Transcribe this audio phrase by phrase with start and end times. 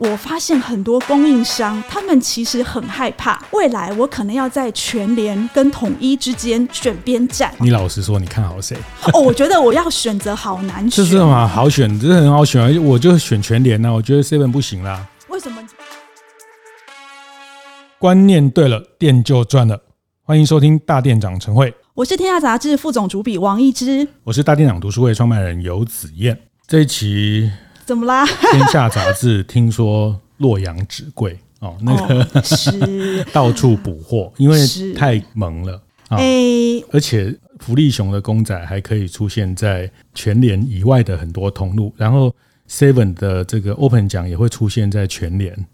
[0.00, 7.52] 我发现很多供应商，他们其实很害怕未来我可能要在全联跟统一之间选边站。
[7.58, 8.76] 你老实说，你看好谁？
[9.12, 10.90] 哦，我觉得我要选择好难选。
[10.90, 11.48] 这 是嘛？
[11.48, 12.80] 好选，这是很好选啊！
[12.80, 15.04] 我就选全联啊，我觉得 seven 不行啦。
[15.28, 15.60] 为什么？
[17.98, 19.82] 观念对了，店就赚了。
[20.22, 21.74] 欢迎收听大店长晨会。
[21.94, 24.06] 我是天下杂志副总主笔王一之。
[24.22, 26.38] 我是大店长读书会创办人游子燕。
[26.68, 27.50] 这一期。
[27.88, 28.26] 怎么啦？
[28.26, 34.58] 天下杂志听说洛阳纸贵哦，那个、哦、是 到处补货，因为
[34.94, 36.18] 太萌了啊！
[36.18, 42.30] 欸、而且福利熊的公仔还可以出现在全联以外的很多通路，然后
[42.68, 45.66] Seven 的这个 Open 奖也会出现在全联。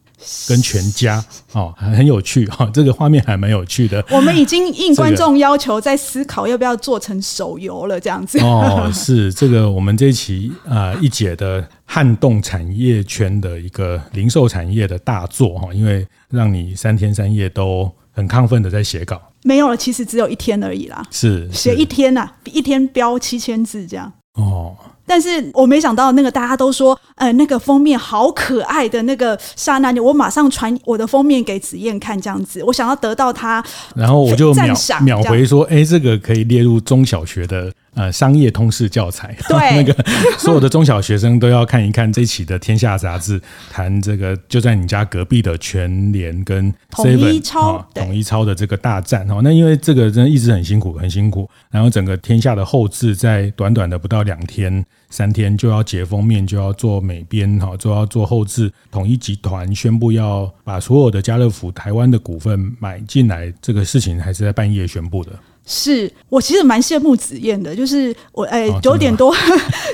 [0.48, 1.22] 跟全家
[1.52, 4.02] 哦，很有趣哈，这个画面还蛮有趣的。
[4.08, 8.39] 我们已经应观众要求，在思考要不要做成手游了，这样子。
[8.39, 19.23] 哦，是这个我们这一期啊一姐的撼动产业圈的一个零售产业的大作哈，因为让你三天三夜都很亢奋的在写稿。
[19.45, 21.06] 没有了，其实只有一天而已啦。
[21.12, 24.12] 是写一天呐、啊，一天标七千字这样。
[24.33, 24.75] 哦。
[25.06, 33.64] 但是我没想到，那个大家都说，呃，那个封面好可爱的那个刹那，我马上传我的封面给子燕看，这样子，我想要得到他，
[33.95, 37.73] 然后我就秒秒回说，哎，这个可以列入中小学的。
[37.95, 39.95] 呃，商业通识教材， 对那个
[40.37, 43.39] 所有的中小学生都要看一看这一期的《天下杂志》，
[43.70, 49.41] 谈这个就在你家隔壁的全联跟统一超统一超的这个大战哈。
[49.45, 51.48] 那因为这个真的一直很辛苦，很辛苦。
[51.70, 58.73] 然后整个天下的后置在短短的不到两天、三天就要截封面，就要做美编哈，就要做后置。
[58.91, 65.31] 统一集团宣布要把所有的家乐福台湾的股份买进来，这个事情还是在半夜宣布的。
[65.67, 69.35] 是我其实蛮羡慕子燕的，就是我哎 九点多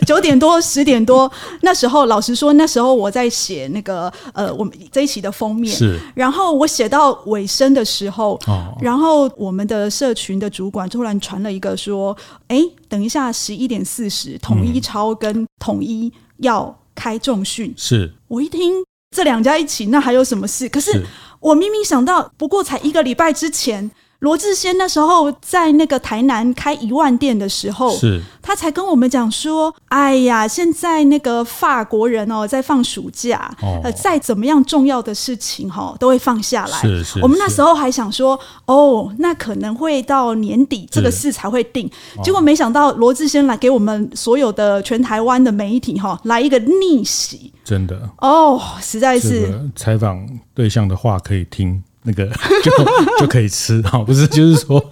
[0.06, 1.30] 九点多十点多
[1.62, 5.98] 那时候，老实说那时候我在写那个呃我们这一期的封面，是。
[6.14, 12.16] 然后我写到尾声的时候，哦，然后我们的社群的主管突然传了一个说，
[12.48, 18.12] 哎，等一下十一点四十，统一超跟统一要开重训，是。
[18.26, 18.72] 我一听
[19.14, 20.68] 这两家一起，那还有什么事？
[20.68, 21.04] 可是。
[21.38, 23.90] 我明明想到，不过才一个礼拜之前。
[24.20, 36.78] 罗志先那时候在那个台南开一万店的时候，是他才跟我们讲说：“哎呀，现在那个法国人哦，在放暑假，哦、呃，再怎么样重要的事情哈、哦，都会放下来。
[36.80, 41.90] 是是是”我们那时候还想说：“哦，那可能会到年底这个事才会定。”
[42.22, 51.82] 结果没想到罗志先来给我们所有的全台湾的媒体哈、哦，来一个逆袭，真的哦，实在是采访对象的话可以听。
[52.02, 52.26] 那个
[52.64, 52.70] 就
[53.18, 54.82] 就可以吃哈，不是就是说，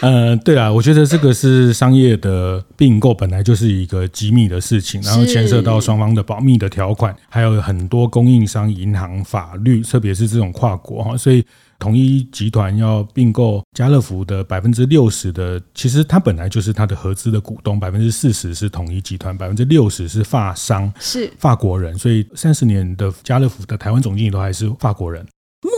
[0.00, 11.44] 呃，对啊，我觉得这个是商业的并购，本来就是一个机密的事情，然后牵涉到双方的保密的条款，还有很多供应商、银行、法律，特别是这种跨国哈，所以
[11.78, 25.26] 统一集团要并购家乐福的百分之六十的，其实它本来就是它的合资的股东，百分之四十是统一集团，百分之六十是法商，是法国人，所以三十年的家乐福的台湾总经理都还是法国人。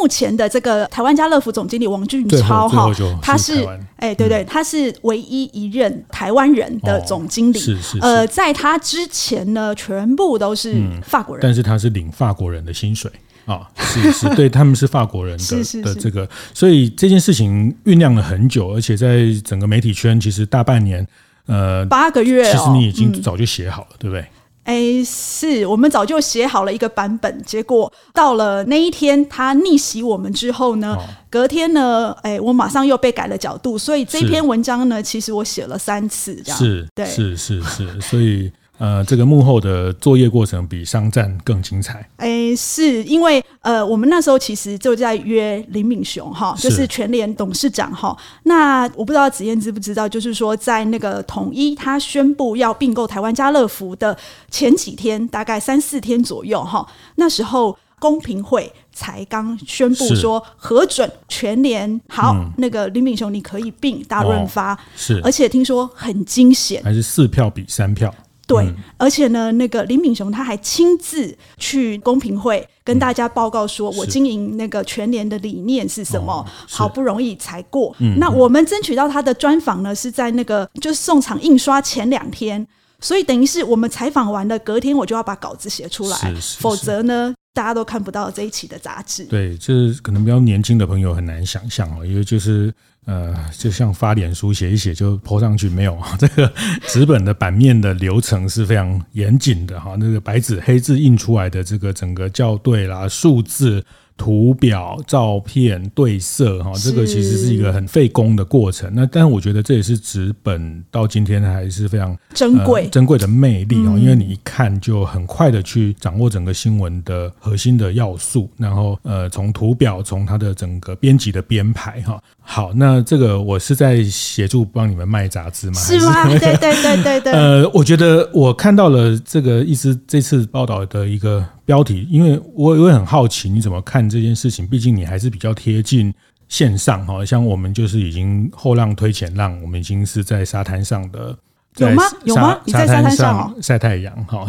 [0.02, 2.90] 目前的这个台湾家乐福总经理王俊超哈，
[3.22, 3.64] 他是
[3.98, 7.58] 哎对对，他是唯一一任台湾人的总经理。
[7.60, 8.00] 是是。
[8.00, 10.74] 呃，在他之前呢，全部都是
[11.04, 11.40] 法国人。
[11.40, 13.08] 但是他是领法国人的薪水
[13.44, 21.06] 啊， 是是，对他们是法国人的的这个，所以这件事情酝酿了很久，而且在整个媒体圈，其实大半年，
[21.46, 24.26] 呃，八个月，其实你已经早就写好了，对不对？
[24.64, 36.58] 哎，是我们早就写好了一个版本，结果到了那一天他逆袭我们之后呢，哦、隔天呢，哎，我马上又被改了角度，所以这篇文章呢，其实我写了三次，这样。
[36.58, 38.50] 是，对，是是是，所以。
[38.82, 42.04] 呃，这个幕后的作业过程比商战更精彩。
[42.16, 48.16] 哎，是因为呃，我们那时候其实就在约林敏雄哈，就是全联董事长哈。
[48.42, 54.18] 那我不知道子燕知不知道，就是说在那个统一他宣布要并购台湾家乐福的
[54.50, 68.12] 前几天，大概三四天左右哈，那时候公平会才刚宣布说核准全联好，嗯、那个林敏雄你可以并大润发，是，而且听说很惊险，还是四票比三票。
[68.52, 77.94] 对，而且呢，那个林敏雄他还亲自去公平会跟大家报告说，我经营那个全联的理念是什么，好不容易才过。
[78.18, 82.66] 那我们争取到他的专访呢，是在那个就是送场印刷前两天，
[83.02, 89.24] 所以等于是我们采访完了，隔天我就要把稿子写出来，是是是否则呢，大家都看不到这一期的杂志。
[89.24, 92.72] 对，这可能比较年轻的朋友很难想象哦，因为就是
[93.04, 96.50] 呃，就像发脸书写一写就 po 上去，没有这个
[96.86, 103.84] 纸本的版面的流程是非常严谨的哈，那个白纸黑字印出来的这个整个校对啦、数字。
[104.16, 108.90] 图表、照片对色，哈，这个其实是一个很费工的过程。
[108.94, 122.22] 那但是我觉得这也是纸本到今天还是非常珍贵、呃、珍贵的魅力哦，嗯、因为你一看就很快的去掌握整个新闻的核心的要素，然后呃，从图表，从它的整个编辑的编排，哈。
[122.44, 125.80] 好，那这个我是在协助帮你们卖杂志吗？
[125.80, 126.28] 是吗？
[126.28, 127.32] 对对对对对。
[127.32, 134.66] 呃，我觉得我看到了这个意思，这次报道的一个标题，因为我我也很好奇你怎么看这件事情。
[134.66, 136.12] 毕竟你还是比较贴近
[136.48, 141.36] 线上哈，像我们就是已经后浪推前浪，我们已经是在沙滩上的。
[141.78, 142.02] 有吗？
[142.24, 142.60] 有吗？
[142.66, 144.46] 你在沙滩上晒太阳哈，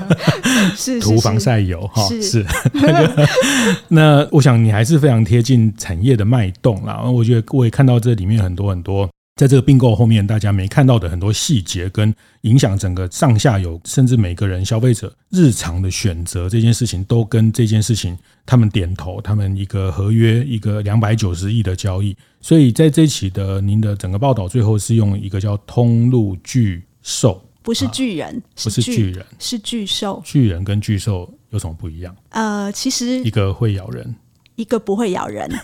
[0.74, 3.28] 是涂防晒油哈，是，是那个。
[3.88, 7.02] 那我想你还是非常贴近产业的脉动啦。
[7.02, 9.06] 我觉得我也看到这里面很多很多。
[9.38, 22.16] 在这个并购后面，大家没看到的很多细节，跟影响整个上下游，甚至每个人消费者日常的选择，这件事情都跟这件事情他们点头，他们一个合约，一个两百九十亿的交易。
[22.40, 30.20] 所以在这一期的您的整个报道最后是用一个叫通路巨兽，不是巨人，不是巨人，是巨兽。
[30.24, 32.12] 巨人跟巨兽有什么不一样？
[32.30, 34.16] 呃，其实一个会咬人，
[34.56, 35.48] 一个不会咬人。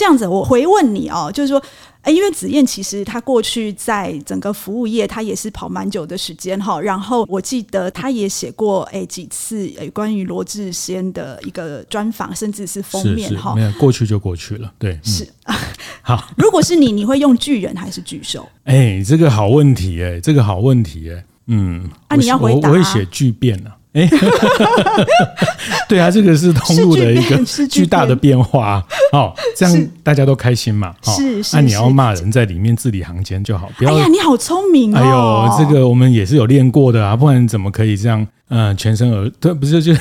[0.00, 1.62] 这样子，我回问你哦，就是说，
[2.00, 6.80] 哎，因为子燕其实他过去在整个服务业，他也是跑蛮久的时间哈。
[6.80, 13.54] 然后我记得他也写过哎几次哎关于罗志先的一个专访，甚至是封面哈。
[13.54, 15.28] 没有过去就过去了，对，是。
[15.44, 15.54] 嗯、
[16.00, 18.48] 好，如果是你，你会用巨人还是巨兽？
[18.64, 23.76] 哎，这个好问题哎，这个好问题哎，嗯，啊，你要回答、啊，我会写巨变啊。
[23.92, 24.08] 哎，
[25.88, 27.36] 对啊，这个是通路的一个
[27.68, 30.94] 巨大的变化哦，这样大家都开心嘛。
[31.02, 33.94] 是是，那你要骂人在里面字里行间就好，不要。
[33.94, 35.46] 哎呀，你好聪明哦！
[35.50, 38.24] 哎呦，这个我们也是有练过的啊，不然怎么可以这样？
[38.50, 39.94] 嗯，全身而退不是就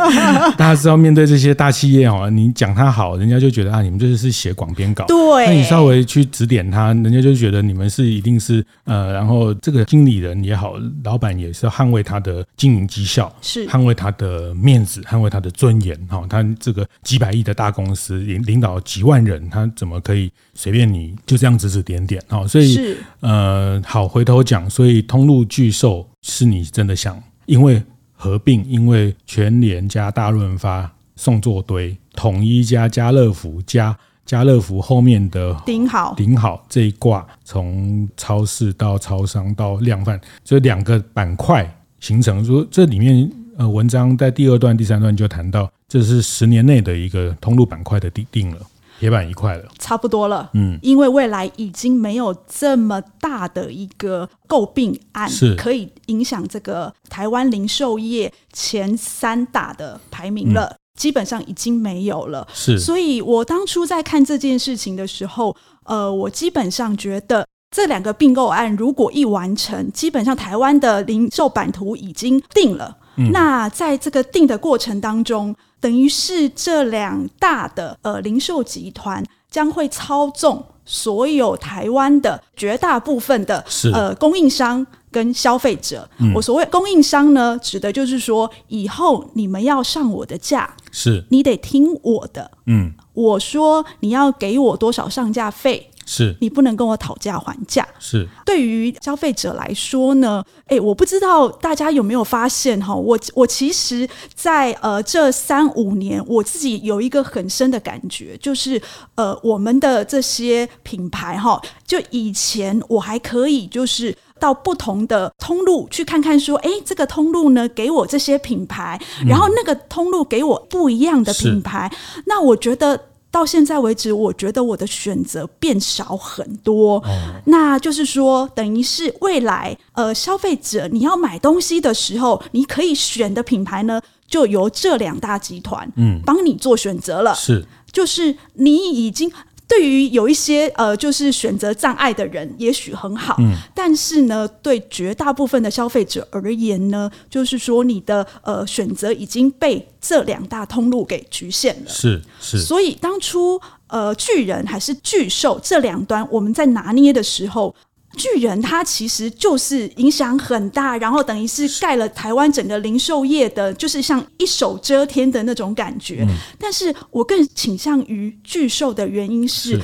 [0.56, 5.04] 大家知道面对这些大企业哦，你讲他好，人家就觉得啊，你们就是是写广编稿。
[5.06, 10.74] 对，那你稍微去指点他，人家就觉得你们是一定是呃，然后这个经理人也好，
[11.04, 15.94] 老板也是要捍卫他的经营绩效，是捍卫他的面子，捍卫他的尊严。
[16.08, 22.22] 哈，他这个几百亿的大公司领领导几万人，他怎么可以随便你就这样指指点点？
[22.28, 27.22] 哈，所以是呃，好，回头讲，所以通路巨兽是你真的想。
[27.50, 27.82] 因为
[28.12, 41.68] 合并，因为全联加大润发送作堆，统一加家乐福加家乐福后面的顶好顶好这一挂，从超市到超商到量贩，这两个板块
[41.98, 42.44] 形成。
[42.44, 48.60] 说这里面呃，文章在第二段、第三段就谈到，这是十年内的一个通路板块的定定了。
[49.00, 50.50] 铁板一块了，差不多了。
[50.52, 60.66] 嗯，因为未来已经没有这么大的一个购并案，是可以影响这个台湾零售业前三大的排名了。
[60.66, 62.46] 嗯、基本上已经没有了。
[62.52, 72.98] 是，所以我当初在看这件事情的时候，呃，我基本上觉得这两个并购案如果一完成，基本上台湾的零售版图已经定了。
[73.16, 75.56] 嗯、那在这个定的过程当中。
[75.80, 86.08] 等于是这两大的呃零售集团将会操纵所有台湾的绝大部分的呃供应商跟消费者。
[86.18, 92.50] 嗯、我所谓供应商呢，指的就是说以后你们要上我的架，是你得听我的。
[92.66, 95.89] 嗯，我说你要给我多少上架费。
[96.12, 97.86] 是你不能跟我讨价还价。
[98.00, 108.82] 是对于消费者来说呢，诶，我不知道大家有没有发现哈，我我其实在呃这三五年，我自己有一个很深的感觉，就是
[109.14, 123.09] 呃我们的这些品牌哈，就以前我还可以就是到不同的通路去看看，说，诶，这个通路呢给我这些品牌，然后那个通路给我不一样的品牌，嗯、那我觉得。
[123.30, 126.96] 到现在为止，我觉得我的选择变少很多。
[126.98, 137.34] 哦、那就是说，等于是未来，呃，消费者你要买东西的时候，你可以选的品牌呢，就由这两大集团嗯帮你做选择了。
[137.34, 139.30] 是，就是你已经。
[139.70, 143.36] 对于有一些呃，就是选择障碍的人，也许很好。
[143.38, 151.88] 嗯，但是呢，对绝大部分的消费者而言呢，就是说你的呃选择已经被这两大通路给局限了。
[151.88, 152.58] 是是。
[152.58, 157.72] 所以当初呃巨人还是巨兽这两端，我们在拿捏的时候，
[158.16, 166.24] 巨人他其实就是影响很大，然后等于是盖了台湾整个零售业的，就是像一手遮天的那种感觉。
[166.28, 169.82] 嗯、但是我更倾向于巨兽的原因是，是。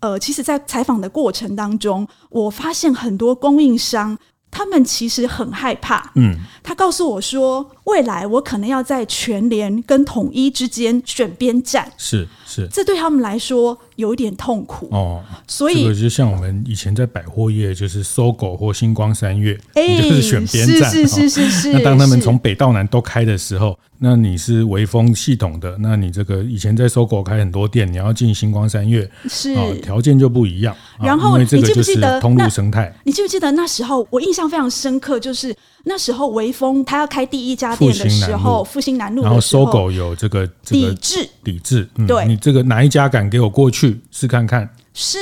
[0.00, 4.18] 呃，其实，在采访的过程当中，我发现很多供应商。
[4.48, 12.26] 他们其实很害怕，嗯，他告诉我说，未来我可能要在全联跟统一之间选边站，是
[12.62, 15.22] 是，这对他们来说有一点痛苦哦。
[15.46, 21.72] 所以，这个就像我们以前在百货业，就是 SOGO 或星光三月，哎，就是选边站，是是是是是。
[21.72, 23.78] 那当他们从北到南都开的时候。
[23.98, 30.76] 那你是微风系统的，那你这个以前在 SOGO 开很多店，你要进星光三月，是条件就不一样。
[31.00, 32.94] 然后你记不记得通路生态？
[33.04, 41.88] 你记不记得那时候我印象非常深刻，就是那时候微风他要开第一家店的时候，复兴南路，然后 SOGO 有这个抵制，抵制。
[42.06, 44.68] 对，你这个哪一家敢给我过去试看看？
[44.94, 45.18] 是。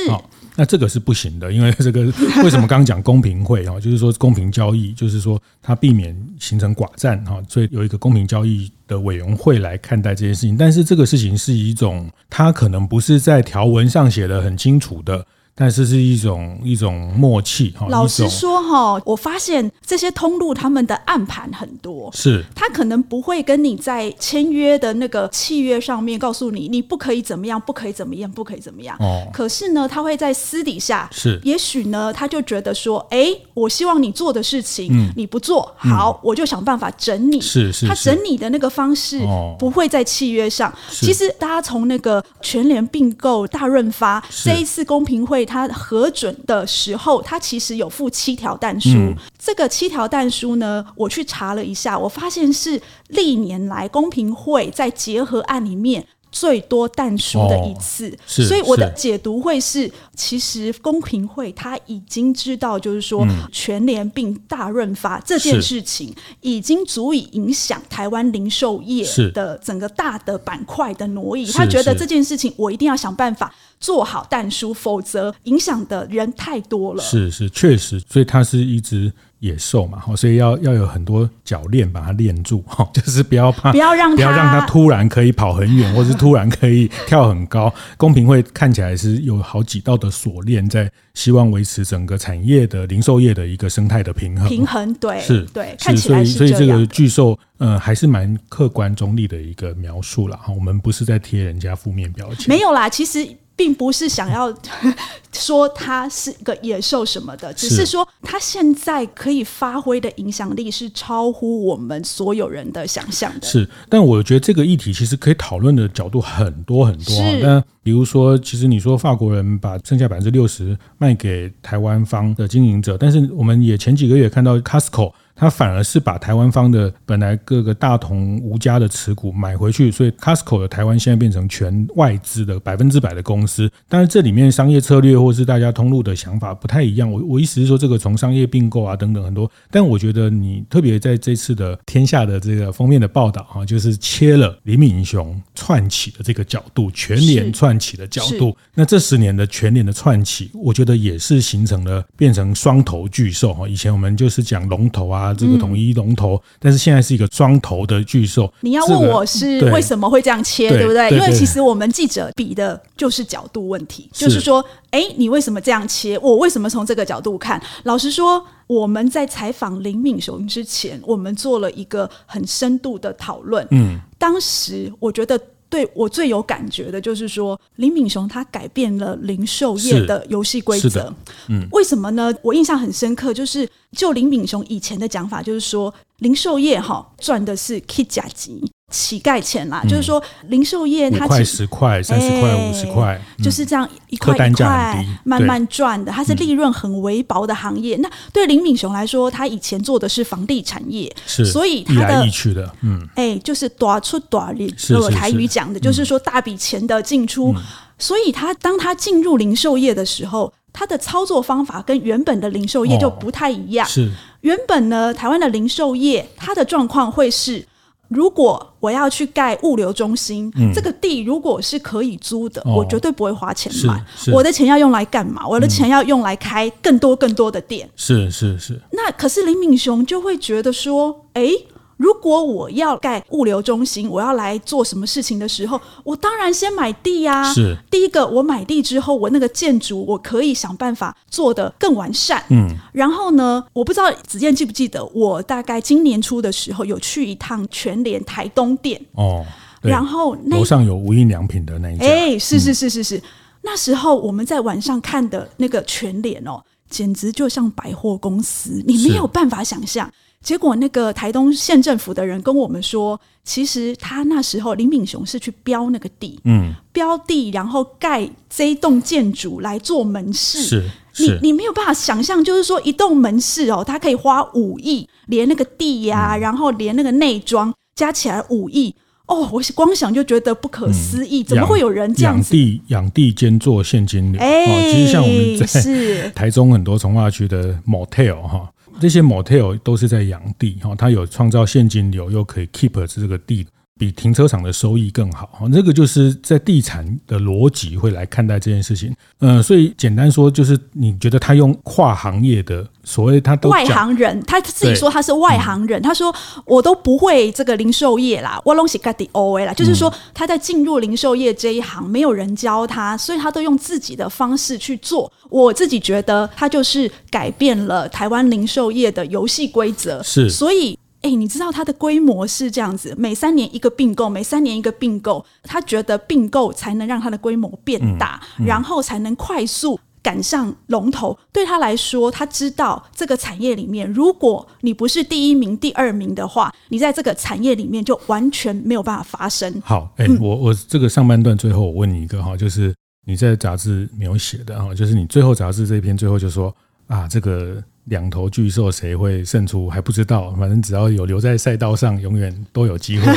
[0.56, 2.02] 那这个是不行的，因为这个
[2.44, 10.56] 为什么刚刚讲公平会啊，就是说公平交易，就是说它避免形成寡占哈，所以有一个公平交易的委员会来看待这件事情。
[10.56, 15.26] 但是这个事情是一种，它可能不是在条文上写得很清楚的。
[15.56, 17.87] 但是是一种一种默契哈。
[17.88, 28.96] 老实说哈，我发现这些通路他们的暗盘很多，是他可能不会跟你在签约的那个契约上面告诉你，你不可以怎么样，不可以怎么样，不可以怎么样。
[28.99, 29.28] 哦。
[29.32, 37.40] 可是呢，他会在私底下，是也许呢，他就觉得说，哎，我希望你做的事情，嗯，你不做好，我就想办法整你。
[37.40, 37.87] 是是。
[37.87, 39.20] 他整你的那个方式
[39.56, 40.73] 不会在契约上。
[40.90, 45.43] 其实大家从那个全联并购大润发这一次公平会。
[45.44, 48.90] 他核准的时候，他其实有附七条弹书。
[48.90, 56.06] 嗯、这个七条弹书呢，我去查了一下，我发现是历年来公平会在结合案里面。
[56.34, 71.46] 最多但书的一次，哦、所以我的解读会是，其实公平会他已经知道，就是说全联并大润发这件事情，已经足以影响台湾零售业的整个大的板块的挪移。
[71.52, 77.02] 他觉得这件事情，我一定要想办法做好淡书，否则影响的人太多了。
[77.04, 79.12] 是是，确实，所以他是一直。
[79.44, 87.72] 野兽嘛，所以要要有很多脚链把它链住，哈 就是不要怕，不要让它，不要让它突然可以跑很远， 或是突然可以跳很高。
[87.98, 94.48] 公平会看起来是有好几道的锁链，在希望维持整个产业的零售业的一个生态的平衡。
[94.48, 100.52] 平衡，对，是，对，看起来是所以，所以这个巨兽，呃，还是蛮客观中立的一个描述了哈。
[100.54, 103.28] 我们不是在贴人家负面标签，没有啦，其实。
[103.56, 104.52] 并不是想要
[105.32, 113.46] 说它是个野兽什么的，只是说它现在可以发挥的影响力是超乎我们所有人的想象的。
[113.46, 117.14] 是，但我觉得这个议题其实可以讨论的角度很多很多。
[117.42, 125.12] 那比如说，其实你说法国人把剩下百分之六十卖给台湾方的经营者，但是我们也前几个月看到 Costco。
[125.36, 133.68] 他反而是把台湾方的本来各个大同吴家的持股买回去，所以 Costco 的台湾现在变成全外资的百分之百的公司。
[133.88, 137.10] 但是这里面商业策略或是大家通路的想法不太一样。
[137.10, 139.50] 我我意思是说，这个从商业并购啊等等很多。
[139.72, 148.56] 但我觉得你特别在这次的天下的这个封面的报道啊，就是切了李敏雄串起的这个角度，全联串起的角度。
[148.72, 153.68] 那这十年的全联的串起，我觉得也是形成了变成双头巨兽哈。
[153.68, 155.24] 以前我们就是讲龙头啊。
[155.33, 158.52] 这个统一龙头，但是现在是一个双头的巨兽。
[158.61, 161.11] 你要问我是为什么会这样切，对不对？
[161.11, 166.19] 因为其实我们记者比的就是角度问题，就是说，哎，你为什么这样切？
[166.21, 167.62] 我为什么从这个角度看？
[167.85, 173.66] 老实说，我们在采访林敏雄之前，我们做了一个很深度的讨论。
[173.71, 175.40] 嗯，当时我觉得。
[175.75, 181.12] 对我最有感觉的就是说，林敏雄他改变了零售业的游戏规则。
[181.49, 182.33] 嗯，为什么呢？
[182.43, 188.62] 我印象很深刻，就是就林敏雄以前的讲法，就是说零售业哈赚的是 K 甲级。
[188.94, 197.96] 乞丐钱啦，嗯、就是说零售业它块十块、三十块、五十块，就是这样一块一块慢慢赚的，它是利润很微薄的行业。
[197.96, 207.52] 嗯、那对林敏雄来说，他以前做的是房地产业，是所以他的易去的，嗯，哎、欸，就是大出多利，我台语讲的就是说大笔钱的进出。
[207.56, 207.62] 嗯、
[207.98, 213.84] 所以他当他进入零售业的时候，他的操作方法跟原本的零售业就不太一样。
[213.84, 214.10] 哦、是
[214.42, 217.66] 原本呢，台湾的零售业它的状况会是。
[218.08, 224.04] 如果我要去盖物流中心，嗯、这个地如果是可以租的，哦、我绝对不会花钱买。
[224.32, 225.46] 我的钱要用来干嘛？
[225.46, 227.88] 我的钱要用来开更多更多的店。
[227.96, 228.80] 是是是。
[228.92, 231.49] 那可是林敏雄就会觉得说，哎，
[231.96, 237.52] 如果我要盖物流中心，我要来做什么事情的时候，我当然先买地呀、啊。
[237.52, 237.76] 是。
[237.90, 242.42] 第一个，我买地之后，我那个建筑我可以想办法做得更完善。
[242.50, 249.00] 嗯，然后呢，我不知道子健记不记得，我大概今年初的时候有去一趟全联台东店。
[249.12, 249.44] 哦，
[249.80, 253.22] 然后楼上有无印良品的那一家，哎，是是是是是，嗯、
[253.62, 256.60] 那时候我们在晚上看的那个全联哦，
[256.90, 260.10] 简直就像百货公司，你没有办法想象。
[260.44, 271.38] 结果那个台东县政府的人跟我们说，其实他那时候林敏雄是去标那个地，嗯，标地然后盖这一栋建筑来做门市，是，是。
[271.40, 278.94] 你你没有办法想象，就是说一栋门市哦，他可以花五亿，连那个地呀、啊，嗯、然后连那个内装加起来五亿，
[279.26, 282.54] 哦，我光想就觉得不可思议，嗯、怎么会有人这样子？
[282.54, 286.30] 养地养地兼做现金流，哎、哦，其实像我们在是。
[286.36, 288.70] 台中很多从化区的 motel 哈。
[289.00, 293.66] 这些 motel 都是在养地哈，它有创造现金流，又可以 keep 这个地。
[293.96, 299.14] 比停车场的收益更好，这个就是在地产的逻辑会来看待这件事情。
[299.38, 306.34] 嗯，所以简单说，就是你觉得他用跨行业的所谓他都外行人，他自己说他是外行人，他说
[306.64, 315.32] 我都不会这个零售业啦，我拢是家己学的啦，就是说他在进入零售业这一行，没有人教他，所以他都用自己的方式去做。
[315.48, 320.98] 我自己觉得他就是改变了台湾零售业的游戏规则，是，所以。
[321.25, 325.43] 哎，你知道它的规模是这样子，每三年一个并购，每三年一个并购。
[325.62, 331.38] 他觉得并购才能让它的规模变大，嗯嗯、然后才能快速赶上龙头。
[331.50, 339.81] 对他来说，他知道这个产业里面，如果你不是第一名、第二名的话，你在这个产业里面就完全没有办法发生。
[339.83, 342.95] 好，哎，我我这个上半段最后我问你一个哈，就是
[343.26, 346.76] 你在杂志没有写的哈，就是你最后杂志这一篇最后就说
[347.07, 347.83] 啊，这个。
[348.06, 353.32] 两头巨兽谁会胜出还不知道，反正只要有留在赛道上，永远都有机会。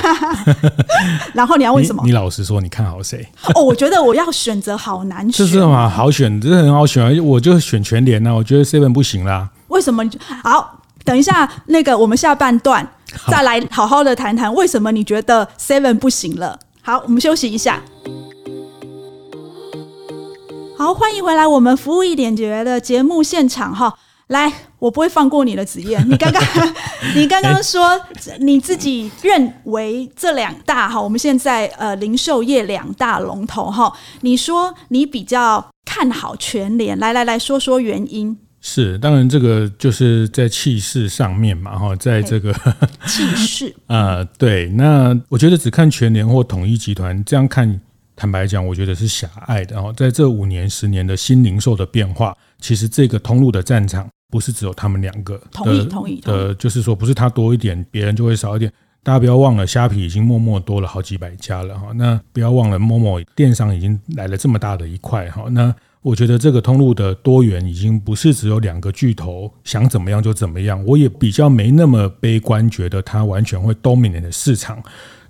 [1.33, 2.01] 然后你要问什么？
[2.03, 3.25] 你，你老实说，你看好谁？
[3.55, 5.47] 哦，我觉得我要选择好难选。
[5.47, 5.88] 是吗？
[5.88, 7.21] 好选，这很好选啊！
[7.24, 9.50] 我就选全联啊，我觉得 Seven 不行啦。
[9.69, 10.03] 为什么？
[10.43, 12.86] 好，等一下，那个我们下半段
[13.27, 16.59] 再来好好的谈谈为什么你觉得 Seven 不行了。
[16.81, 17.81] 好，我们休息一下。
[20.77, 23.97] 好，欢迎回来，我们服务一点觉的节目现场哈。
[24.27, 26.05] 来，我不会放过你的子燕。
[26.09, 26.43] 你刚刚，
[27.15, 27.99] 你刚刚说
[28.39, 38.37] 你自己认为这两大哈，我们现在呃零售业两大龙头哈，你说你比较看好全联，来来来说说原因。
[38.59, 42.53] 是，当然这个就是在气势上面嘛哈，在这个
[43.05, 44.67] 气势 啊，对。
[44.71, 47.79] 那我觉得只看全联或统一集团这样看。
[48.19, 49.75] 坦白讲，我觉得是狭隘的。
[49.75, 55.41] 然后在这五年、十年的新零售的变化，其实这个通路的战场不是只有他们两个。
[55.51, 56.19] 同意，同意。
[56.21, 58.71] 的，就是说，不是他多一点，别人就会少一点。
[59.03, 61.87] 大家不要忘了，虾皮已经默默多了好几百家了哈。
[61.95, 65.45] 那不要忘了，momo 电商已经来了这么大的一块哈。
[65.51, 70.83] 那我觉得这个通路的多元已经不是只有两个巨头想怎么样就怎么样。
[70.85, 74.83] 我也比较没那么悲观，觉得它完全会 dominate 的市场。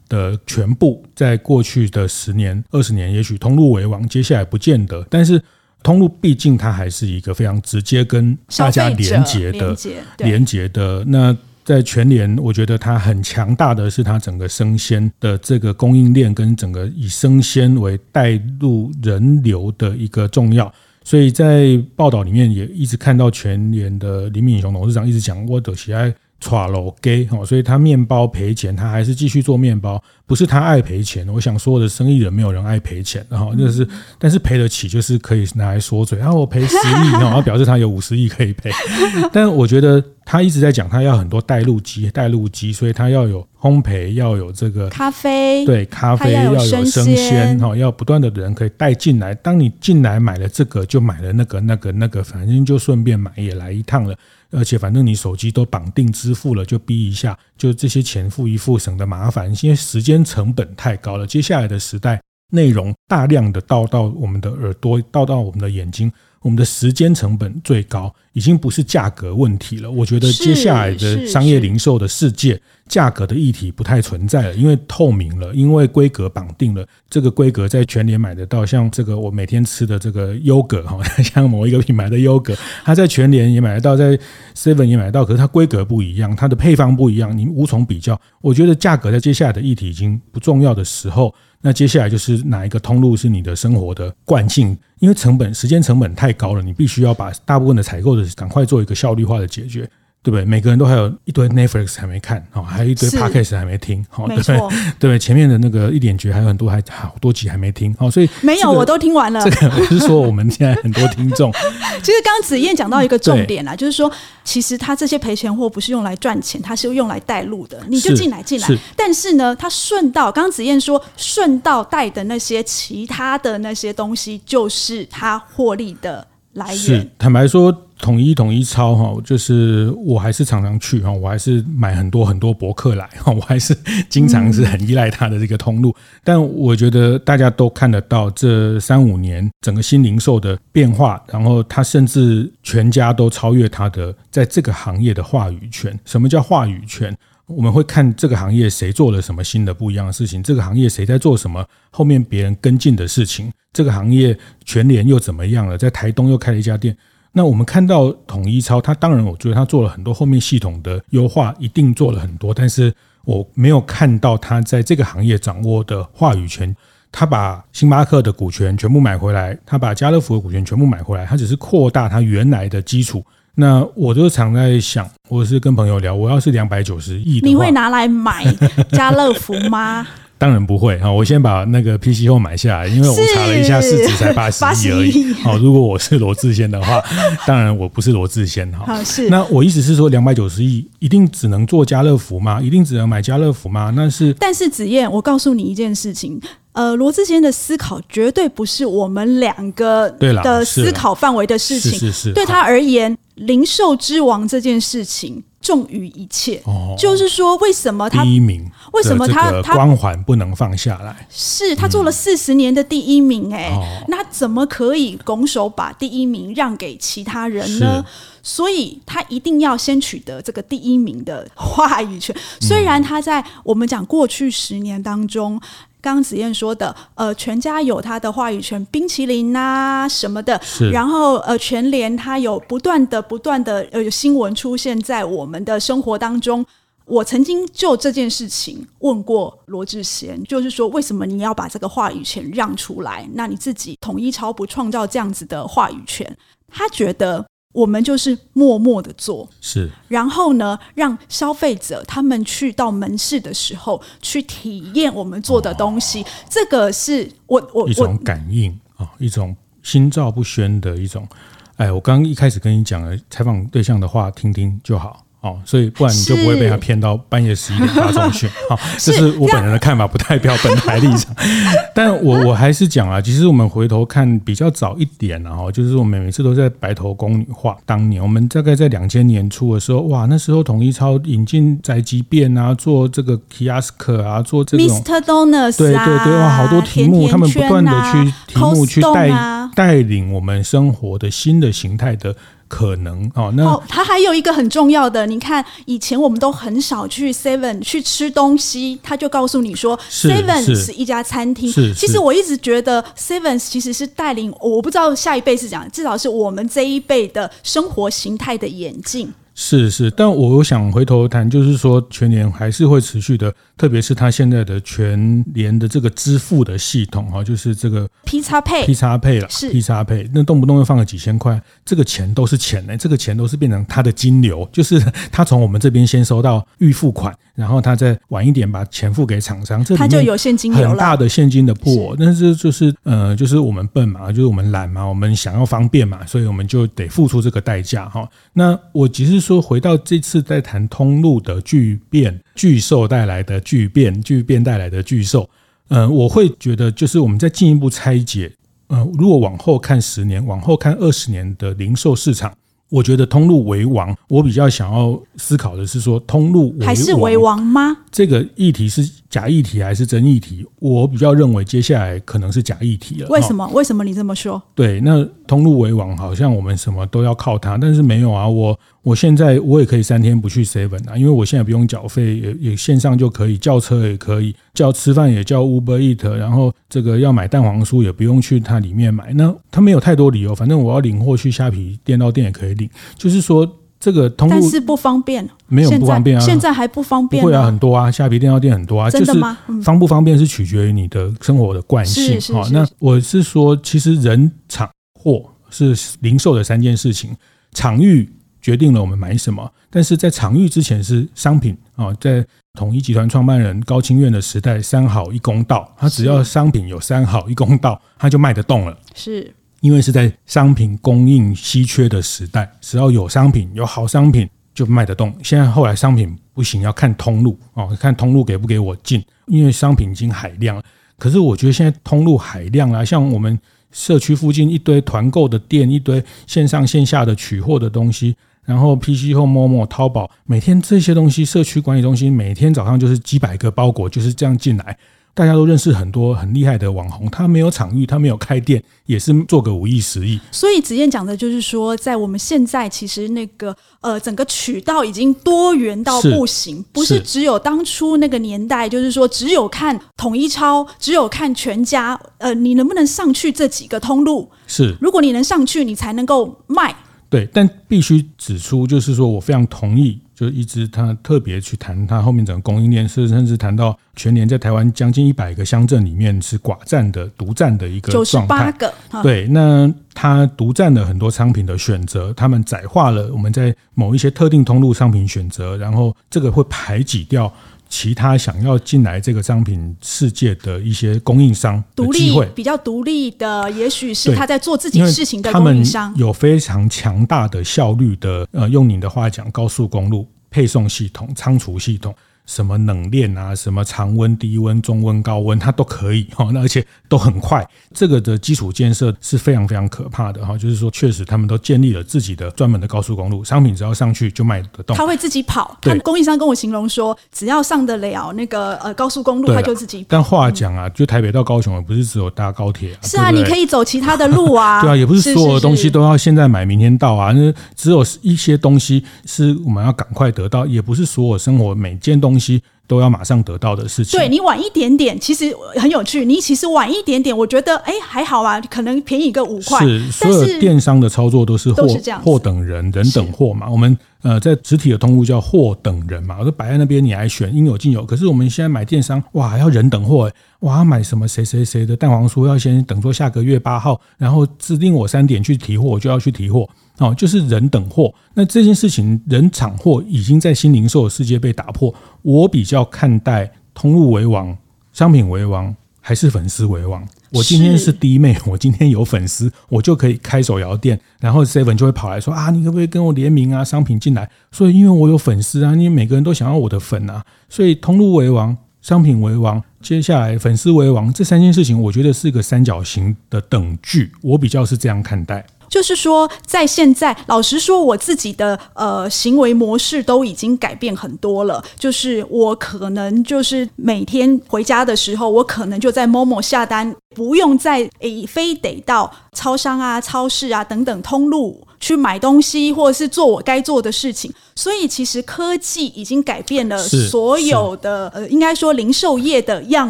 [0.09, 5.05] 的全部，在过去的十年、二十年，也许通路为王，接下来不见得。
[5.09, 5.43] 但是
[5.87, 9.73] 通路毕竟它还是一个非常直接跟大家连接的、
[10.17, 11.01] 连接的。
[11.07, 20.69] 那在全联，我觉得它很强大的是它整个生鲜的这个供应链跟整个以生鲜为带入人流的一个重要。
[21.05, 26.13] 所以在报道里面也一直看到全联的林敏雄董事长一直讲，我的喜爱。
[26.39, 31.27] 抓楼给哦，所以他面包赔钱，他还是继续做面包，不是他爱赔钱。
[31.29, 33.87] 我想说的生意人没有人爱赔钱，然后就是，
[34.19, 36.19] 但是赔得起就是可以拿来说嘴。
[36.19, 38.69] 然后我赔十亿，然后表示他有五十亿可以赔。
[39.33, 49.33] 但我觉得他一直在讲，他要很多带路机，带路机，所以他要有烘焙，要有这个咖啡，对，咖啡要有生鲜哈，要不断的人可以带进来。
[49.33, 54.15] 当你进来买了这个，就买了那个，那个，那个，反正就顺便买也来一趟了。
[54.51, 59.53] 而且反正你手机都绑定支付了，就逼一下，就这些钱付一付，省得麻烦。
[59.61, 61.27] 因为时间成本太高了。
[61.27, 66.11] 接下来的时代，内容大量的到到我们的耳朵，到到我们的眼睛。
[66.47, 69.91] 我们的时间成本最高，已经不是价格问题了。
[69.91, 72.57] 我觉得接下来的商业零售的世界，
[72.87, 76.87] 价格的议题不太存在了，因为透明了，因为规格绑定了。
[77.09, 82.55] 这个规格在全联买得到，像这个我每天吃的这个优格哈， 像某一个品牌的优格，
[82.85, 84.17] 它在全联也买得到，在
[84.55, 88.17] Seven 也买得到，可是它规格不一样，它的配方不一样，你无从比较。
[88.39, 91.35] 我觉得价格在接下来的议题已经不重要的时候。
[91.61, 94.77] 那接下来就是哪一个通路是你的生活的惯性？
[94.99, 99.89] 因为成本、时间成本太高了，你必须要把大部分的采购的赶快做一个效率化的解决。
[100.27, 100.43] 对不对？
[100.43, 104.59] 每个人都还有一堆 Netflix 还没看，哦，还有一堆 Podcast 还没听，哦，对不对？
[104.99, 109.41] 对，前面的那个一点绝还有很多还好多集还没听，哦，所以没有，我都听完了。
[109.41, 111.49] 这个我是说，我们现在很多听众，
[112.03, 114.11] 其实刚刚子燕讲到一个重点啦，就是说，
[114.43, 118.67] 其实他这些赔钱货不是用来赚钱，他是用来带路的，你就进来进来。
[118.97, 126.77] 但是呢，他顺道，刚刚子燕说，顺道带的那些其他的那些东西，就是他获利的来源。
[126.77, 127.73] 是，坦白说。
[127.99, 133.75] 统一统一超哈，就是我还是常常去哈，我还是买很多很多博客来哈， 我还是
[134.09, 135.95] 经常是很依赖它的这个通路。
[136.23, 145.99] 但我觉得大家都看得到这三五年整个新零售的变化，然后它甚至全家都超越它的在这个行业的话语权。
[146.05, 147.15] 什么叫话语权？
[147.47, 155.77] 我们会看这个行业谁做了什么新的不一样的事情，这个行业谁在做什么，后面别人跟进的事情，这个行业全联又怎么样了？
[155.77, 156.95] 在台东又开了一家店。
[157.37, 162.91] 那我们看到统一超，它当然我觉得它做了很多后面系统的优化，一定做了很多，但是
[163.25, 166.75] 我没有看到它在这个行业掌握的话语权。
[167.11, 173.23] 他把星巴克的股权全部买回来，他把家乐福的股权全部买回来，他只是扩大他原来的基础。
[173.53, 178.43] 那我就常在想，我是跟朋友聊，我要是两百九十亿，你会拿来买
[178.91, 180.07] 家乐福吗？
[180.37, 185.33] 当然不会哈，我先把那个 PC Home 买下来，因为我查了一下市值才八十亿而已。
[185.33, 187.03] 好，如果我是罗志贤的话，
[187.47, 189.03] 当然我不是罗志贤哈。
[189.03, 189.29] 是。
[189.29, 192.61] 那我意思是说，两百九十亿一定只能做家乐福吗？
[192.61, 193.91] 一定只能买家乐福吗？
[193.95, 194.33] 那是。
[194.33, 196.39] 但是子燕，我告诉你一件事情，
[196.73, 201.91] 呃，罗志贤的思考绝对不是我们两个的思考范围的事情。
[201.93, 202.31] 是是是。
[202.33, 205.43] 对他而言，零售之王这件事情。
[205.67, 208.65] 重于一切，哦，就是说，为什么他第一名？
[208.93, 211.27] 为什么他他光环不能放下来？
[211.29, 218.05] 是他做了四十年的第一名，欸，哎，嗯，那怎么可以拱手把第一名让给其他人呢？
[218.41, 222.33] 所以他一定要先取得这个第一名的话语权。
[222.61, 225.59] 虽然他在我们讲过去十年当中。
[226.01, 230.59] 刚子燕说的，呃，全家有他的话语权，冰淇淋啊什么的，
[230.91, 236.65] 然后呃，全联他有不断的、不断的呃新闻出现在我们的生活当中。
[237.05, 243.27] 我曾经就这件事情问过罗志贤，就是说，为什么你要把这个话语权让出来？
[243.33, 246.37] 那你自己统一超不创造这样子的话语权？
[246.67, 247.45] 他觉得。
[247.73, 261.27] 我们就是默默的做，是，然后呢，让消费者他们去到门市的时候去体验我们做的东西，哦、这个是我我一种感应啊、哦，一种心照不宣的一种。
[261.75, 265.26] 哎，我刚刚一开始跟你讲了采访对象的话，听听就好。
[265.41, 268.49] 哦，所以不然你就不会被他骗到半夜十一点发重讯。
[268.67, 271.33] 好，这是我本人的看法，不代表本台立场。
[271.93, 277.77] 但我我还是讲啊，其实我们回头看比较早一点啊，哈，就是我们每次都在白头宫女话。
[277.85, 285.21] 当年我们大概在两千年初的时候，哇，那时候统一超引进宅急便啊，做这个 kiosk 啊，做这种 Mr.
[285.21, 289.29] Donuts 对对对，哇，好多题目，他们不断的去题目去带
[289.75, 292.35] 带领我们生活的新的形态的。
[292.67, 301.71] 可能哦，那哦，它还有一个很重要的，你看以前我们都很少去 Seven 去吃东西，他就告诉你说 Seven 是一家餐厅。
[301.71, 309.33] 其实我一直觉得 Seven 其实是带领，我不知道下一辈是怎样，至少是我们这一辈的生活形态的演进。
[309.59, 338.29] 是是，但我想回头谈，就是说全年还是会持续的，特别是他现在的全年的这个支付的系统哈，就是这个 P 叉配 P 叉配了，是 P 叉配，那动不动就放个几千块，这个钱都是钱呢，这个钱都是变成他的金流，就是他从我们这边先收到预付款，然后他再晚一点把钱付给厂商，这他就有现金很大的现金的破，但是就是呃，就是我们笨嘛，就是我们懒嘛，我们想要方便嘛，所以我们就得付出这个代价哈。
[338.53, 339.41] 那我其实。
[339.47, 345.49] 说回到这次在谈通路的巨变、巨兽带来的巨变、巨变带来的巨兽，
[345.87, 348.51] 嗯，我会觉得就是我们再进一步拆解，
[348.87, 352.51] 呃，如果往后看十年、往后看二十年的零售市场。
[352.89, 357.97] 我觉得通路为王，我比较想要思考的是说，通路为王还是为王吗？
[358.11, 360.65] 这个议题是假议题还是真议题？
[360.79, 363.29] 我比较认为接下来可能是假议题了。
[363.29, 363.67] 为什么？
[363.73, 364.61] 为什么你这么说？
[364.75, 368.77] 对，那通路为王，好像我们什么都要靠它，但是没有啊，我。
[369.03, 379.31] 我现在我也可以三天不去 seven 啊，因为我现在不用缴费，也也线上就可以叫车，也可以叫吃饭，也叫 Uber Eat，然后这个要买蛋黄酥也不用去它里面买。
[379.31, 382.89] 那它没有太多理由，反正我要领货去虾皮店到店也可以领。
[383.15, 383.65] 就是说
[383.99, 389.57] 这个通路，但是不方便，没有不方便啊，现在还不方便，会啊，很多啊，虾皮店到店很多啊，真的吗？
[389.67, 392.39] 就是方不方便是取决于你的生活的惯性。
[392.53, 397.35] 好，那我是说，其实人场货是零售的三件事情，
[397.73, 398.29] 场域。
[398.59, 399.71] 决定了我们买什么。
[399.89, 408.97] 但是在场域之前是商品啊，在统一集团创办人高清院的时代，三好一公道，他只要商品有三好一公道，他就卖得动了。
[409.15, 409.53] 是。
[409.87, 415.33] 因为是在商品供应稀缺的时代，只要有商品，有好商品就卖得动。
[415.41, 420.83] 现在后来商品不行，要看通路哦，看通路给不给我进，因为商品已经海量了。
[421.17, 423.57] 可是我觉得现在通路海量啊，像我们
[423.93, 434.97] 社区附近一堆团购的店，一堆线上线下的取货的东西，然后 PC 或 Momo、淘宝，每天这些东西，社区管理中心每天早上就是几百个包裹就是这样进来。
[435.37, 440.39] 大家都认识很多很厉害的网红，他没有场域，他没有开店，也是做个五亿、十亿。
[440.51, 454.49] 所以子燕讲的就是说，在我们现在其实那个呃整个渠道已经多元到不行，是不是只有当初那个年代，就是说只有看统一超，只有看全家，呃，你能不能上去这几个通路？
[454.65, 456.95] 是，如果你能上去，你才能够卖。
[457.29, 460.19] 对，但必须指出，就是说我非常同意。
[460.37, 468.31] 就一直他特别去谈他后面整个供应链，是甚至谈到全年在台湾将近一百个乡镇里面是寡占的、独占的一个状态。
[468.31, 477.51] 九十八个，对，那他独占了很多商品的选择，他们窄化了我们在某一些特定通路商品选择，然后这个会排挤掉。
[477.89, 492.13] 其他想要进来这个商品世界的一些供应商，独立比较独立的，也许是他在做自己事情的供应商，有非常强大的效率的，呃，用你的话讲，高速公路配送系统、仓储系统。
[492.47, 496.49] 什么冷链啊，什么常温、低温、中温、高温，它都可以 哈。
[496.51, 500.57] 那而且都很快，这个的基础建设是非常非常可怕的哈。
[500.57, 504.97] 就是说，确实他们都建立了自己的专门的高速公路，商品只要上去就卖得动。
[504.97, 510.05] 他会自己跑，他供应商跟我形容说，只要上得了那个呃高速公路，他就自己跑。
[510.09, 512.99] 但话讲啊，就台北到高雄也不是只有搭高铁啊。
[513.03, 514.79] 是啊，你可以走其他的路啊。
[514.81, 517.33] 对啊，也不是所有的东西都要现在买明天到啊。
[517.33, 522.61] 那只有一些东西是我们要赶快得到，也不是所有生活每件东西。
[522.89, 524.17] 都要马上得到的事情。
[524.17, 526.23] 对，你晚一点点，其实很有趣。
[526.23, 529.85] 你其实晚一点点，我觉得哎还好啊，可能便宜个五块。
[529.85, 531.85] 是，所有电商的操作都是货
[532.23, 533.69] 货等人，人等货嘛。
[533.69, 538.05] 我们呃在实体的通路叫货等人嘛，我说摆在那边你来选，应有尽有。
[538.05, 546.69] 可是我们现在买电商，哇，还要人等货哎，哇，买什么谁谁谁的蛋黄酥要先等说下个月八号，然后指定我三点去提货，我就要去提货。
[546.97, 548.13] 哦，就是人等货。
[548.33, 551.93] 那这件事情，人抢货已经在新零售的世界被打破。
[552.21, 554.57] 我比较看待通路为王，
[554.93, 557.07] 商品为王，还是粉丝为王？
[557.31, 563.63] 我今天是弟妹，我今天有粉丝，我就可以开手摇店，然后 seven 就会跑来说啊，你可不可以跟我联名啊？
[563.63, 564.29] 商品进来。
[564.51, 574.11] 所以因为我有粉丝啊，因为每个人都想要我的粉啊，所以通路为王，商品为王，接下来粉丝为王，这三件事情，我觉得是个三角形的等距。
[574.21, 575.45] 我比较是这样看待。
[575.69, 581.63] 就是说，在现在，老实说，我自己的呃行为模式都已经改变很多了。
[581.77, 594.33] 就是我可能就是每天回家的时候，我可能就在 Momo 下单，不用再诶非得到超商啊、超市啊等等通路去买东西，或者是做我该做的事情。
[594.55, 599.89] 所以，其实科技已经改变了所有的呃，应该说零售业的样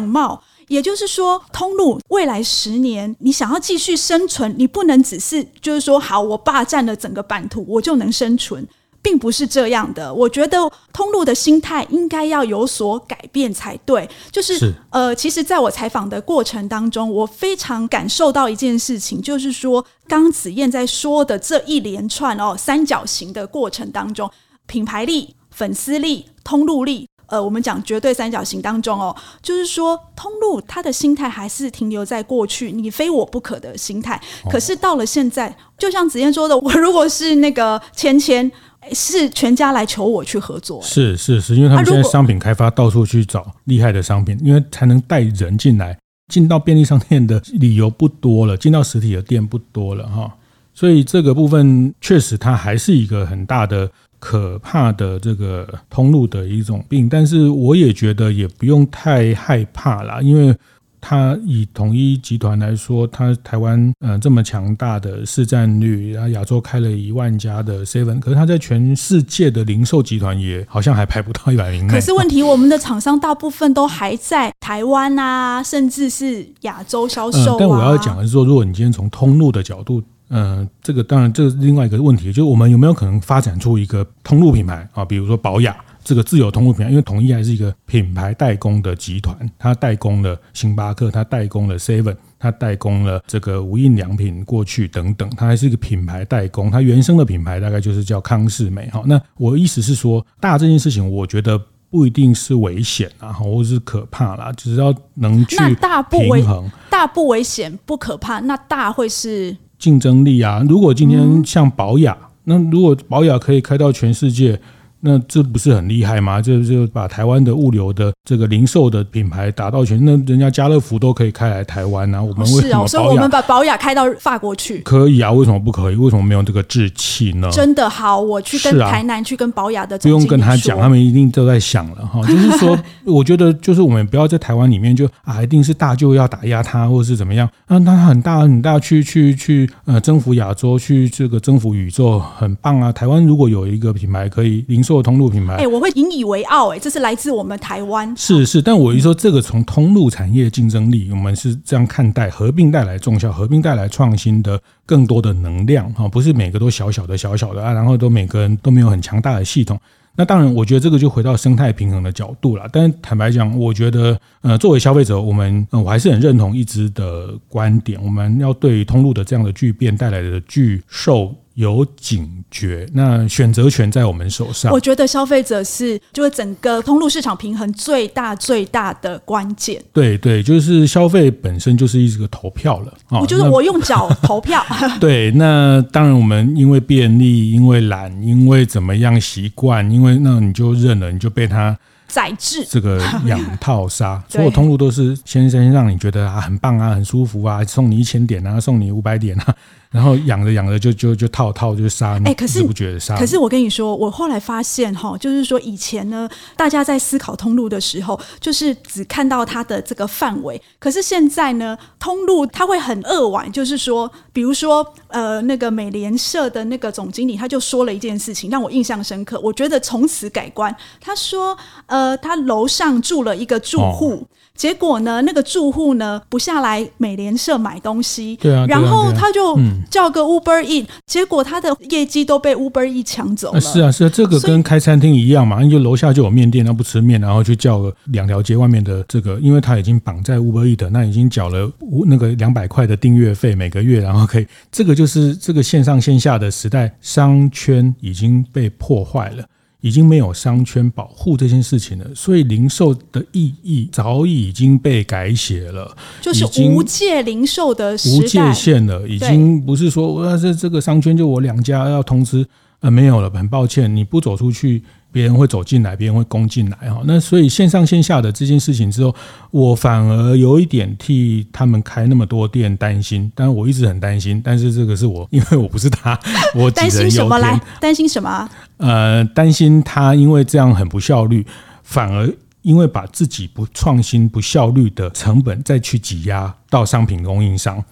[0.00, 0.42] 貌。
[0.68, 8.66] 也就是说，通路未来十年，你想要继续生存，你不能只是就是说，好，我霸占了整个版图，我就能生存，
[9.00, 10.12] 并不是这样的。
[10.12, 14.08] 我觉得通路的心态应该要有所改变才对。
[14.30, 24.30] 就是，呃，其实在我采访的过程当中，我非常感受到一件事情，就是说，刚子燕在说的这一连串哦三角形的过程当中，
[24.66, 27.08] 品牌力、粉丝力、通路力。
[27.28, 34.20] 呃，我们讲绝对三角形当中哦，就是说通路他的心态还是停留在过去你非我不可的心态。
[34.50, 38.50] 可是到了现在，就像子燕说的，我如果是那个芊芊，
[38.92, 40.80] 是全家来求我去合作。
[40.82, 45.98] 是是是，因为他们现在商品开发到处去找厉害的商品，因为才能带人进来，
[46.32, 50.32] 进到便利商店的理由不多了，进到实体的店不多了哈。
[50.72, 53.90] 所以这个部分确实它还是一个很大的。
[54.18, 60.54] 可怕的这个通路的一种病，但是我也觉得也不用太害怕啦，因为
[61.00, 71.86] 它以统一集团来说，它台湾呃这么强大的市占率，然后亚洲开了一万家的 seven，可是它在全世界的零售集团也好像还排不到一百名。
[71.86, 77.56] 可是问题，我们的厂商大部分都还在台湾啊，甚至是亚洲销售啊。
[77.60, 80.02] 但我要讲的是说，如果你今天从通路的角度。
[80.28, 85.04] 嗯、呃，这个当然，这是另外一个问题，就是我们有没有可能发展出一个通路品牌啊？
[85.04, 99.02] 比如说宝雅这个自有通路品牌，因为统一还是一个品牌代工的集团，它代工了星巴克，它代工了 Seven，它代工了这个无印良品过去等等，它还是一个品牌代工，它原生的品牌大概就是叫康士美哈。
[99.06, 101.60] 那我意思是说，大这件事情，我觉得
[101.90, 106.44] 不一定是危险啊，或是可怕啦，只要能去平衡，大不危，
[106.90, 110.64] 大不危险不可怕，那大会是竞争力啊。
[110.68, 114.60] 如果今天像保雅，嗯、那如果保雅可以开到全世界。
[115.00, 116.42] 那这不是很厉害吗？
[116.42, 122.84] 这就把台湾的物流的这个零售的品牌打到全，那人家家乐福都可以开来台湾啊，我们为什么？
[122.88, 124.80] 所以我们把宝雅开到法国去？
[124.80, 125.94] 可以啊，为什么不可以？
[125.94, 127.48] 为什么没有这个志气呢？
[127.52, 132.20] 真的好，我去跟台南去跟宝雅的不用跟他讲，他们一定都在想了哈。
[132.26, 137.48] 就是说， 我觉得就是我们不要在台湾里面就啊，一定是大舅要打压他，或者是怎么样？
[137.66, 142.90] 啊，他很大很大，去去去呃，征服亚洲，去这个征服宇宙，很棒啊！
[142.90, 144.82] 台湾如果有一个品牌可以零。
[144.88, 148.10] 做通路品牌，哎、欸，我会引以为傲，哎，这是来自我们台湾。
[148.16, 159.78] 是是，但我一说这个从通路产业竞争力，我们是这样看待，合并带来重效，合并带来创新的更多的能量，哈，不是每个都小小的小小的啊，然后都每个人都没有很强大的系统。
[160.16, 162.66] 那当然，我觉得这个就回到生态平衡的角度了。
[162.72, 171.34] 但是坦白讲，我觉得，呃，作为消费者，我们，呃，我还是很认同一支的观点，我们要对通路的这样的巨变带来的巨兽。
[171.58, 174.70] 有警觉，那选择权在我们手上。
[174.70, 179.82] 我觉得消费者是就是整个通路市场平衡最大最大的关键。
[179.92, 183.18] 对对，就是消费本身就是一个投票了啊。
[183.18, 184.64] 我就是我用脚投票。
[185.00, 192.64] 对，那当然我们因为便利，因为懒，因为怎么样习惯，因为那你就认了，你就被他宰制。
[192.70, 199.56] 这个养套杀， 所有通路都是先生让你觉得啊很棒啊，很舒服啊，送你一千点啊，送你五百点啊。
[199.90, 203.16] 然后养着养着就就就套套就杀你，哎，可是不觉得杀？
[203.16, 210.60] 可是我跟你说，我后来发现哈，就是说以前呢，大家在思考通路的时候，就是只看到它的这个范围。
[210.78, 219.40] 可是现在呢，通路它会很扼腕，就是说，比如说呃，那个美联社的那个总经理，他就说了一件事情，让我印象深刻。
[219.42, 220.74] 我觉得从此改观。
[221.00, 224.12] 他说，呃，他楼上住了一个住户。
[224.12, 229.56] 哦结果呢，那个住户呢不下来美联社买东西，对啊，然后他就
[229.90, 233.60] 叫个 Uber Eats，结果他的业绩都被 Uber Eats 抢走了。
[233.60, 241.70] 是啊，是啊，这个跟开餐厅一样嘛，你就楼下就有面店，他不吃面，然后去叫个两条街外面的这个，因为他已经绑在 Uber Eats，那已经缴了
[242.06, 249.44] 那个两百块的订阅费每个月，然后可以，这个就是这个线上线下的时代，商圈已经被破坏了。
[249.80, 262.46] 已经没有商圈保护这件事情了，所以零售的意义早已经被改写了，就是无界零售的无界限了，已经不是说我这这个商圈就我两家要通知，
[262.80, 264.82] 呃，没有了，很抱歉，你不走出去。
[265.18, 267.02] 别人会走进来，别人会攻进来哈。
[267.04, 269.12] 那所以线上线下的这件事情之后，
[269.50, 273.28] 我反而有一点替他们开那么多店担心。
[273.34, 276.16] 但我一直很担心，但是这个是我， 因为我不是他，
[276.54, 276.70] 我。
[276.70, 277.60] 担心什么来？
[277.80, 278.48] 担心什么？
[278.76, 281.44] 呃，担心他因为这样很不效率，
[281.82, 287.82] 反而因为把自己不创新、不效率的成本再去挤压到商品供应商。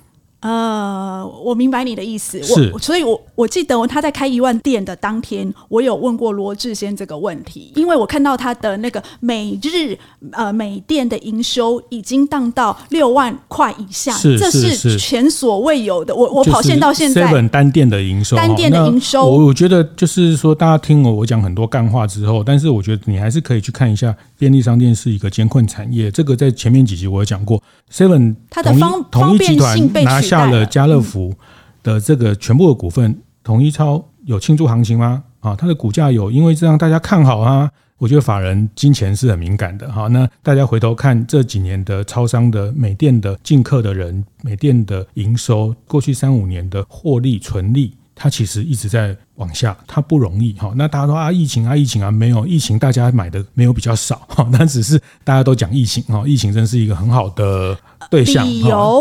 [0.46, 2.40] 呃，我明白你的意思。
[2.42, 9.98] 是，我所以我，我我记得他在开一万店的当天，我有问过罗志先这个问题，因为我看到他的那个每日
[10.32, 16.14] 呃每店的营收已经降到六万块以下，是这是前所未有的。
[16.14, 31.34] 我我跑线到现在，seven 单店的营收，单店的营收，我我觉得就是说，大家听我我讲很多干话之后，但是我觉得你还是可以去看一下，便利商店是一个艰困产业，这个在前面几集我有讲过，seven 它的方统一集团拿下了家乐福
[31.82, 35.22] 的这个全部的股份，统一超有庆祝行情吗？
[35.40, 37.70] 啊，它的股价有因为这样大家看好啊？
[37.98, 40.06] 我觉得法人金钱是很敏感的哈。
[40.08, 47.96] 那大家回头看这几年的超商的美店的进客的人，美店的营收，过去三五年的获利纯利。
[48.18, 50.72] 它其实一直在往下，它不容易哈。
[50.74, 54.48] 那大家说啊，疫情啊，疫情啊，没有疫情，大家买的没有比较少哈。
[54.50, 57.76] 那只是大家都讲疫情哈，疫情真是一个很好的
[58.10, 58.46] 对象。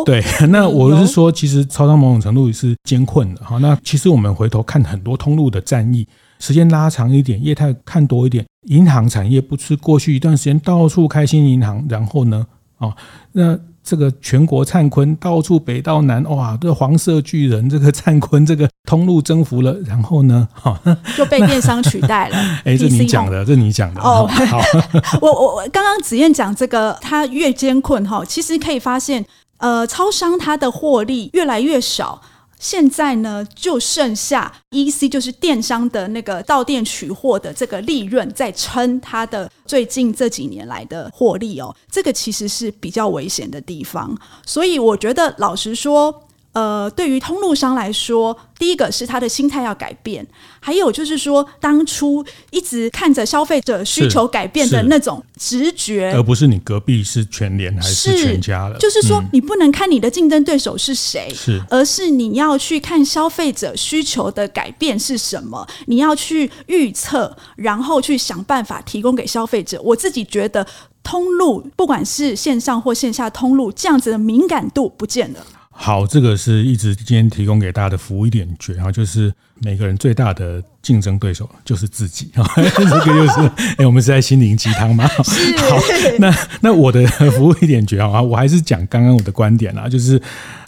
[0.05, 3.57] 对， 那我是说，其实超商某种程度是艰困的哈。
[3.57, 6.07] 那其实我们回头看很多通路的战役，
[6.39, 12.45] 时间拉长一点，业态看多一点，银行产业不是过去一段时间到处开新银行，然后呢，
[12.77, 12.95] 啊，
[13.31, 13.57] 那。
[13.85, 16.57] 这个全国灿坤，到处北到南，哇！
[16.59, 20.77] 这黄色巨人，这个灿坤，这个通路征服了，然后呢，哈，
[21.15, 22.35] 就被电商取代了。
[22.65, 24.01] 哎，这你讲的，这你讲的。
[24.01, 24.59] 哦，好，
[25.21, 29.23] 我我我刚刚子燕讲这个，他越艰困哈，其实可以发现，
[29.59, 32.19] 呃，超商它的获利越来越少。
[32.65, 41.75] 现在呢，就剩下 EC，就是电商的那个到店取货的这个利润，在撑它的最近这几年来的获利哦。
[41.91, 46.24] 这个其实是比较危险的地方，所以我觉得，老实说。
[46.55, 50.25] 呃，对于通路商来说，第一个是他的心态要改变，
[50.61, 58.79] 还有就是说，当初一直看着消费者需求改变的那种直觉，而不是你隔壁是全联还是全家了。
[58.79, 69.81] 就是说，你不能看你的竞争对手是谁，是、嗯，而是你要去看消费者需求的改变是什么，你要去预测，然后去想办法提供给消费者。
[69.83, 70.65] 我自己觉得，
[71.03, 75.45] 通路不管是线上或线下通路，这样子的敏感度不见了。
[75.77, 82.43] 好，这个是一直今天提供给大家的服务一点诀，啊就是每个人最大的竞争对手就是自己啊。
[82.55, 85.05] 这个就是，哎，我们是在心灵鸡汤吗？
[85.15, 85.77] 好，
[86.17, 90.19] 那那我的服务一点诀啊，我还是讲刚刚我的观点啦，就是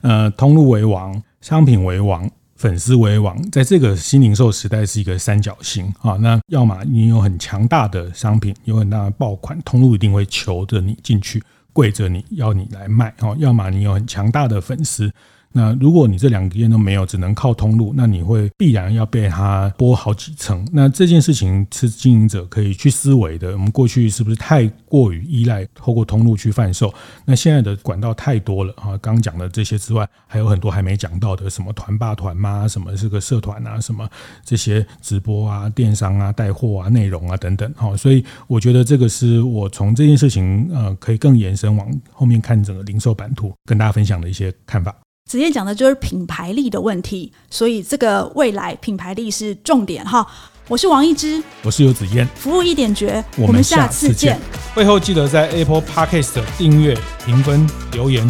[0.01, 6.17] 呃，通路为王，商品为王，粉丝为王，在这个新零售时代是一个三角形啊。
[6.19, 11.41] 那要么你有很强大的商品，有很大的爆款，通路一定会求着你进去。
[11.77, 15.13] 跪着你要你来卖哦，要么你有很强大的粉丝。
[15.57, 20.63] 那如果你这两个件都没有，只能靠通路，那你会必然要被它剥好几层。
[20.71, 23.53] 那这件事情是经营者可以去思维的。
[23.53, 26.93] 我们过去是不是太过于依赖透过通路去贩售？
[27.25, 28.95] 那现在的管道太多了啊！
[29.01, 34.07] 刚讲的这些之外，还有很多还没讲到的，什么团爸团妈，什么是个社团啊，什么
[34.45, 37.73] 这些直播啊、电商啊、带货啊、内容啊等等。
[37.73, 44.95] 哈，所以我觉得这个是我从这件事情呃，可以更延伸往后面看整个零售版图，跟大家分享的一些看法。
[45.27, 50.25] 子燕讲的就是品牌力的问题，所以这个未来品牌力是重点哈。
[50.69, 54.39] 我是王一之，我是游子燕，服务一点绝，我们下次见。
[54.73, 58.29] 会后记得在 Apple Podcast 订阅、评分、留言。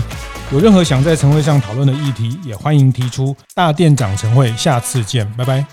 [0.52, 3.36] 有任何想在晨会上讨论的议题，也欢迎提出。
[3.54, 5.66] 大店长晨会，下次见，拜拜。